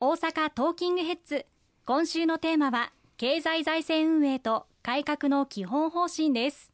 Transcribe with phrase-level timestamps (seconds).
[0.00, 1.44] 大阪トーキングヘッズ。
[1.84, 6.72] 今週のテーマは経済財政運営と改革の基本方針です。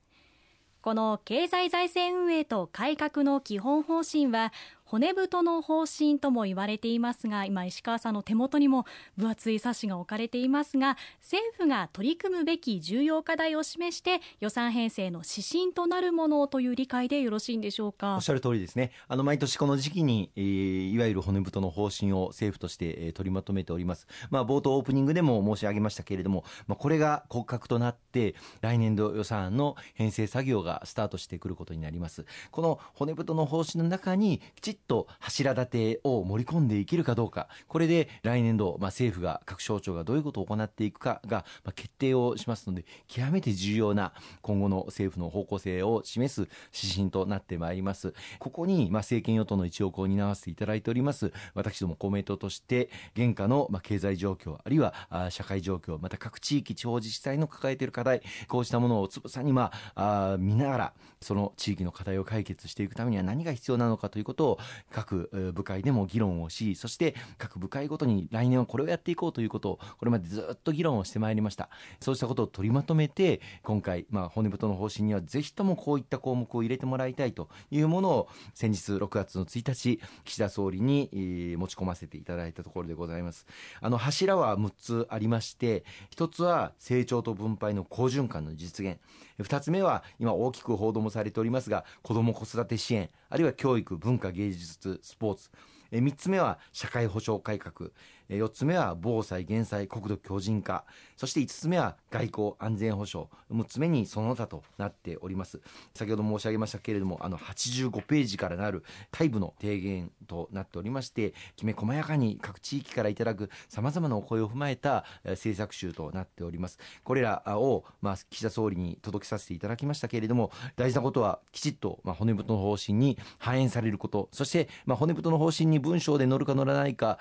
[0.82, 4.52] この経済財政運営と改革の基本方針は
[4.94, 8.86] 骨太の方針とも言われていますが今石川さんの手元にも
[9.16, 18.14] 分厚い冊子が置かれていますが政府が取り組むべき重要課題を示して予算編成の指針となるものという理解でよろしいんでしょうか？
[18.14, 18.92] おっしゃる通りですね。
[19.08, 24.06] あの毎年この時期に、えー、いわゆる骨太の方針を政府として、えー、取りまとめております。
[24.30, 32.26] まあ冒頭オープニングでも申し上げましたけれども、まあ、これが骨格となって来年度予算案の編成作業がスタートしてくることになります。
[32.52, 48.14] この骨太の方針の中にきちっと柱立てを盛り込んでいけるかどうか、これで来年度、まあ、政府が、各省庁がどういうことを行っていくかが、まあ、決定をしますので、極めて重要な今後の政府の方向性を示す指針となってまいります。
[48.38, 64.58] ここに、まあ、政権与党の一翼を担わせていただいております、私ども公明党として、現下の、まあ、経済状況、あるいはあ社会状況、また各地域、地方自治体の抱えている課題、こうしたものをつぶさに、まあ、あ見ながら、その地域の課題を解決していくためには何が必要なのかということを
[64.90, 71.68] 各部会でも議論をしそして各部会ごとに来年はこれをやっていこうということをこれまでずっと議論をしてまいりました。
[72.00, 83.46] そうしたことを取りまとめて今回、まあ、骨太の方針にはぜひともこういった項目を入れてもらいたいというものを先日6月の1日岸田総理に持ち込ませていただいたところでございます。
[83.80, 88.98] あの柱は6つありまして1つは成長と分配の好循環の実現。
[89.38, 95.50] 2つ目は今大きく報道もされておりますが子ども子育て支援あるいは教育文化芸術術スポーツ。
[95.92, 97.90] 3つ目は社会保障改革。
[98.28, 100.84] 4つ目は防災減災国土強靭化。
[101.16, 103.28] そして5つ目は外交安全保障。
[103.52, 105.60] 6つ目にその他となっております。
[105.94, 116.78] 先ほど申し上げましたけれどもあの85ページからなる大部の提言となっておりましてきめ細やかに各地域からいただくさまざまなお声を踏まえた政策集となっております。
[117.02, 124.28] これらを、まあ、岸田総理に届けさせていただきましたけれども大事なことはきちっと、まあ、骨太の方針に反映されること。
[124.32, 127.18] そして、まあ、骨太の方針に文章で載るか載らないか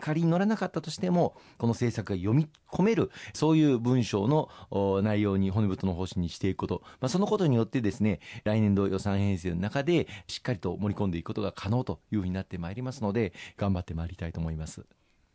[0.00, 4.48] 仮に載らなかったとしてもこの政策が読み込めるそういう文章の
[5.02, 14.84] 内容に骨太の方針にしていくこと、まあ、そのことによってですね来年度予算編成の中でしっかりと盛り込んでいくことが可能というふうになってまいりますので頑張ってまいりたいと思います。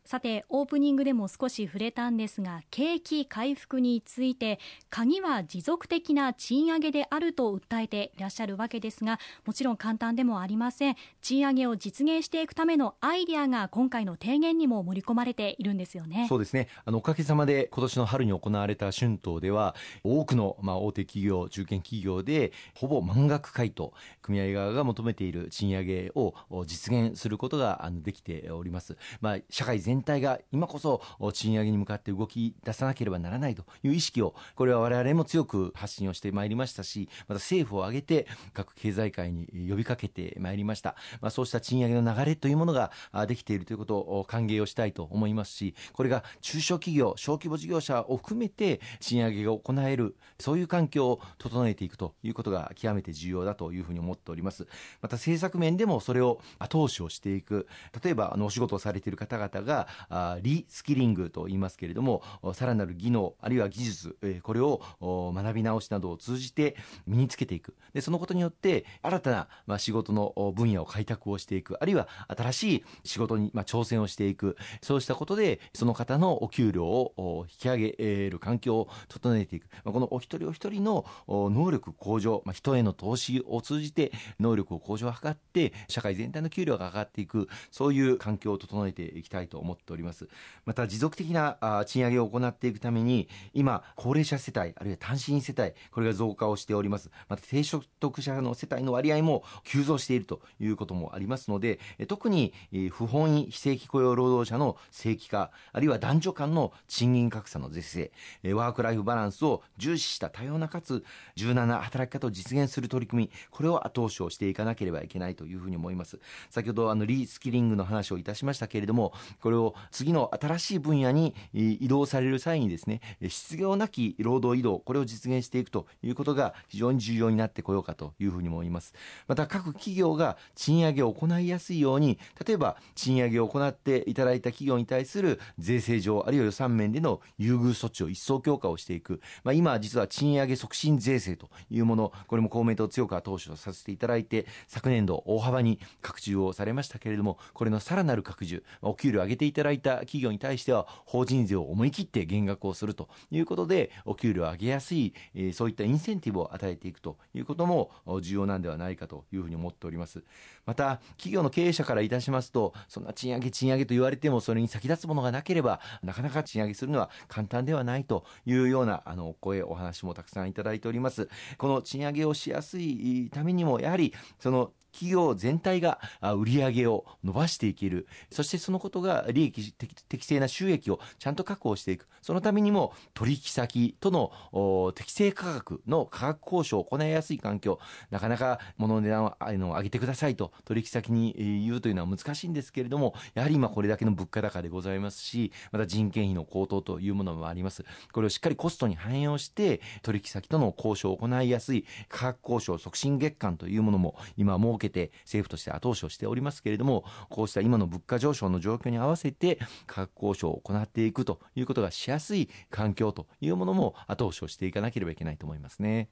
[0.05, 4.59] さてオープニングでも少し触れたんですが景気回復について
[4.91, 10.95] 鍵は持続的な賃上げであると訴えていらっしゃるわけですがもちろん簡単でもありません。
[11.21, 16.27] 賃上げを実現していくためのアイデアが今回の提言にも盛り込まれているんですよね。
[16.29, 16.67] そうですね。
[16.85, 31.01] あのおかげさまで今年の春に行われた春闘では多くの、まあ、大手企業中堅企業でほぼ満額回答組合側が求めている賃上げを実現することができております、まあ、社会全全体が今こそ
[31.31, 42.91] 賃上げに向かって動き出さなければならないという意識をこれは我々も強く発信をしてまいりましたしまた政府を挙げて各経済界に呼びかけてまいりました、まあ、そうした賃上げの流れというものが
[43.27, 54.67] できているということを歓迎をしたいと思いますしこれが中小企業小規模事業者を含めて賃上げが行えるそういう環境を整えていくということが極めて重要だというふうに思っております。
[55.01, 57.67] また政策面でもそれを後押しをしていく。
[58.03, 62.21] 例えばあのお仕事をされている方々があリスキリングと言いますけれども
[62.53, 66.75] さらなる技能あるいは技術、これを学び直しなどを通じて
[67.07, 67.75] 身につけていく。
[67.93, 71.77] でそのことによって新たな、ま、仕事の分野を開拓をしていく。
[71.81, 74.57] あるいは新しい仕事に、ま、挑戦をしていく。
[74.81, 87.47] そうしたことでその方のお給料を引き上げる環境を整えていく、ま、このお一人お一人の能力向上、ま、人への投資を通じて能力を向上を図って社会全体の給料が上がっていく。
[87.71, 90.27] そういう環境を整えていきたいと思ってております。
[90.65, 97.09] また持続的な賃上げを行っていくために今高齢者世帯あるいは単身世帯これが増加をしております。
[97.29, 102.53] また低所得者の世帯の割合も急増しているということもありますので特に
[102.91, 108.11] 不本意非正規雇用労働者の正規化あるいは男女間の賃金格差の是正
[108.53, 111.03] ワークライフバランスを重視した多様なかつ
[111.35, 116.19] 柔軟な働き方を実現する取り組みこれを後押しをしていかなければいけないというふうに思います。
[116.49, 128.93] 先ほどあのリスキリングの話をいたしましたけれどもこれを次の新しい分野に移動される際にですね失業なき労働移動これを実現していくということが非常に重要になってこようかというふうに思います。
[129.27, 160.23] また各企業が賃上げを行いやすいように例えば賃上げを行っていただいた企業に対する税制上あるいは予算面での優遇措置を一層強化をしていく、まあ、今実は賃上げ促進税制というものこれも公明党強く後押しをさせていただいて昨年度大幅に拡充をされましたけれどもこれのさらなる拡充お給料を上げてていただいた企業に対しては法人税を思い切って減額をするということでお給料を上げやすい、え、そういったインセンティブを与えていくということも重要なんではないかというふうに思っております。
[160.65, 171.29] また企業の経営者からいたしますとそんな賃上げ賃上げと言われてもそれに先立つものがなければなかなか賃上げするのは簡単ではないというようなあのお声お話もたくさんいただいております。
[171.57, 178.07] この賃上げをしやすいためにもやはりその企業全体が売り上げを伸ばしていける。
[178.31, 179.73] そしてそのことが利益
[180.07, 182.07] 適正な収益をちゃんと確保していく。
[182.21, 191.35] そのためにも取引先との適正価格の価格交渉を行いやすい環境なかなか物の値段をあの上げてくださいと取引先に
[191.67, 197.85] 言うというのは難しいんですけれどもやはり今これだけの物価高でございますしまた人件費の高騰というものもあります。
[198.11, 216.09] これをしっかりコストに反映をして取引先との交渉を行いやすい価格交渉促進月間というものも今設けて政府として後押しをしておりますけれどもこうした今の物価上昇の状況に合わせて価格交渉を行っていくということがしやすい環境というものも後押しをしていかなければいけないと思いますね。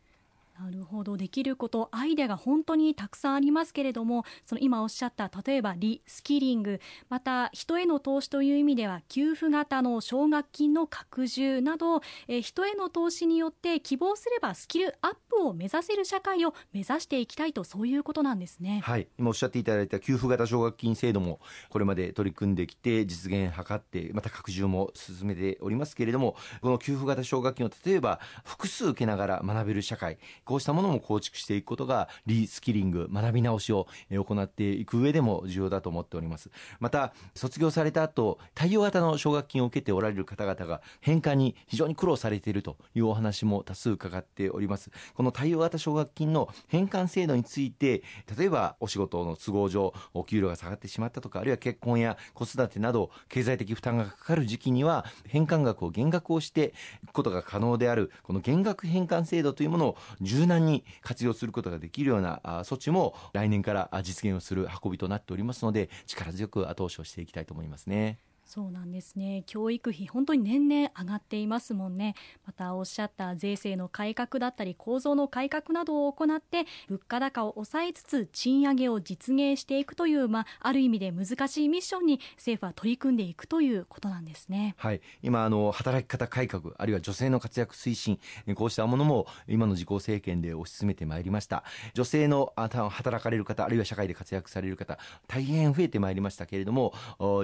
[0.60, 1.18] なるほど。
[1.18, 6.80] できることアイデアが本当にたくさんありますけれどもその今おっしゃった例えばリスキリング
[7.10, 18.82] また人への投資という意味では給付型の奨学金の拡充などえ人への投資によって希望すればスキルアップを目指せる社会を目指していきたいとそういうことなんですね。
[18.84, 19.08] はい。
[19.18, 21.40] 今おっしゃっていただいた給付型奨学金制度も
[21.70, 36.50] これまで取り組んできて実現を図ってまた拡充も進めておりますけれどもこの給付型奨学金を例えば複数受けながら学べる社会こうしたものも構築していくことがリスキリング学び直しを行っていく上でも重要だと思っております。
[36.80, 44.92] また卒業された後対応型の奨学金を受けておられる方々が返還に非常に苦労されているというお話も多数伺っております。
[45.14, 48.04] この対応型奨学金の返還制度について
[48.38, 56.74] 例えばお仕事の都合上お給料が下がってしまったとかあるいは結婚や子育てなど経済的負担がかかる時期には返還額を減額をして
[57.04, 59.98] いくことが可能であるこの減額返還制度というものを
[60.34, 68.18] 柔軟に活用することができるような措置も来年から実現をする運びとなっておりますので力強く後押しをしていきたいと思いますね。
[68.54, 69.42] そうなんですね。
[69.48, 72.14] 教育費本当に年々上がっていますもんね。
[72.46, 84.76] またおっしゃった税制の改革だったり構造の改革などを行って物価高を抑えつつ賃上げを実現していくという、まあ、ある意味で難しいミッションに政府は取り組んでいくということなんですね。
[84.78, 85.02] はい。
[85.24, 88.20] 今あの働き方改革あるいは女性の活躍推進
[88.54, 91.64] こうしたものも今の自公政権で推し進めてまいりました。
[91.96, 96.94] 女性の働かれる方あるいは社会で活躍される方大変増えてまいりましたけれども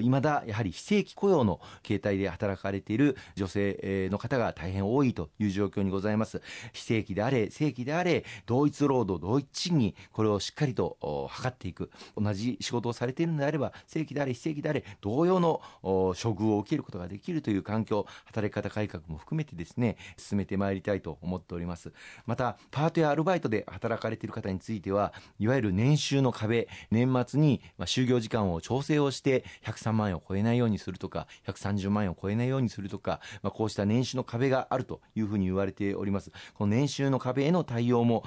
[0.04, 6.42] いまだやはり非正正規雇用の形態で働かれている女性の方が大変多いという状況にございます。
[6.74, 10.98] 非正規であれ正規であれ同一労働同一賃金これをしっかりと
[11.34, 11.90] 図っていく。
[12.18, 21.94] 同じ仕事をされているのであれば正規であれ非正規であれ同様の処遇を受けることができるという環境働き方改革も含めてですね進めてまいりたいと思っております。
[22.26, 30.89] またパートやアルバイトで働かれている方についてはいわゆる年収の壁年末に就業時間を調整をして103万円を超えないようにする。
[30.90, 36.32] するとか130万円を超えないようにするとか、まあ、こうした年収の壁があるというふうに言われております。
[36.56, 38.24] この年収の壁への対応も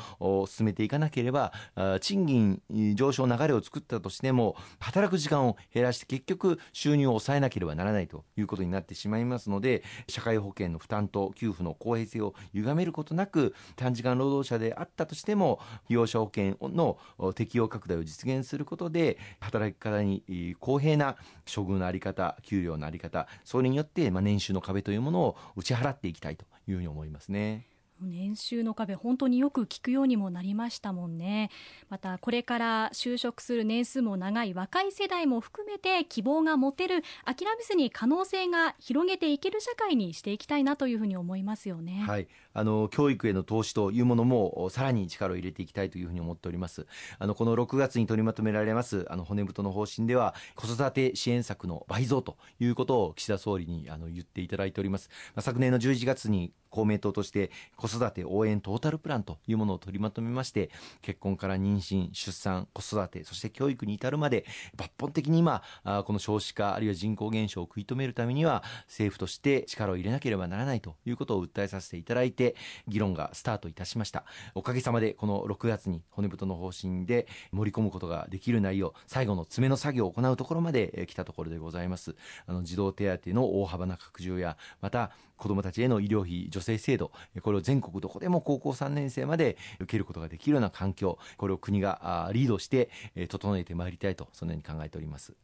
[0.46, 1.52] 進めていかなければ
[2.00, 16.98] 賃金上昇流れを作ったとしても働く時間を減らして結局収入を抑えなければならないということになってしまいますので社会保険の負担と給付の公平性を歪めることなく短時間労働者であったとしても被用者保険の
[17.34, 21.16] 適用拡大を実現することで働き方に公平な
[21.52, 27.66] 処遇の在り方給料の在り方それによって、まあ、年収の壁というものを打ち払っていきたいというふうに思いますね。
[28.02, 31.50] 年収の壁本当によく聞くようにもなりましたもんね。
[31.88, 42.04] またこれから就職する年数も長い若い世代も含めて希望が持てる諦めずに可能性が広げていける社会にしていきたいなというふうに思いますよね。
[42.06, 46.86] はいあの教育への投資というものもさらに力を入れていきたいというふうに思っております。
[47.18, 60.70] あのこの6月に取りまとめられますあの骨太の方針では子育て支援策の倍増ということを岸田総理にあの言っていただいております、まあ、昨年の11月に公明党として子育て応援トータルプランというものを取りまとめまして
[61.02, 72.41] 結婚から妊娠出産子育てそして教育に至るまで抜本的に今この少子化あるいは人口減少を食い止めるためには政府として力を入れなければならないということを訴えさせていただいて
[72.88, 74.24] 議論がスタートいたしました。
[74.54, 82.16] おかげさまでこの6月に骨太の方針で盛り込むことができる内容最後の詰めの作業を行うところまで来たところでございます。
[82.46, 87.10] あの児童手当の大幅な拡充やまた子どもたちへの医療費助成制度
[87.42, 92.90] これを全国どこでも高校3年生まで受けることができるような環境これを国がリードして
[93.28, 95.34] 整えてまいりたいとそのように考えております。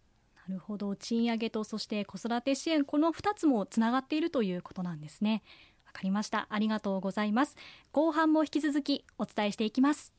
[0.49, 0.97] なるほど。
[0.97, 5.43] 賃上げとそして子育て支援この2つもつながっているということなんですね。
[5.93, 6.47] かりました。
[6.51, 7.57] ありがとうございます。
[7.93, 10.18] 後半も引き続きお伝えしていきます。